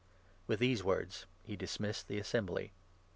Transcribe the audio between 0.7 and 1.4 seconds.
words